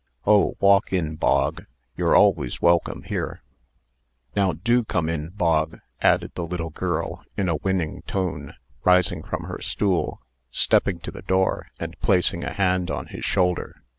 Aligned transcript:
Oh, 0.25 0.55
walk 0.59 0.91
in, 0.91 1.15
Bog; 1.15 1.65
you're 1.95 2.15
always 2.15 2.59
welcome 2.59 3.03
here." 3.03 3.43
"Now 4.35 4.53
do 4.53 4.83
come 4.83 5.07
in, 5.07 5.29
Bog," 5.29 5.79
added 6.01 6.31
the 6.33 6.43
little 6.47 6.71
girl, 6.71 7.23
in 7.37 7.47
a 7.47 7.57
winning 7.57 8.01
tone, 8.07 8.55
rising 8.83 9.21
from 9.21 9.43
her 9.43 9.61
stool, 9.61 10.19
stepping 10.49 10.97
to 11.01 11.11
the 11.11 11.21
door, 11.21 11.67
and 11.79 11.99
placing 11.99 12.43
a 12.43 12.51
hand 12.53 12.89
on 12.89 13.09
his 13.09 13.23
shoulder. 13.25 13.83